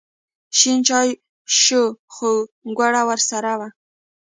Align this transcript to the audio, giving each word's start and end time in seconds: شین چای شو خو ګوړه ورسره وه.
شین 0.57 0.79
چای 0.87 1.09
شو 1.59 1.83
خو 2.13 2.29
ګوړه 2.77 3.01
ورسره 3.09 3.53
وه. 3.59 3.69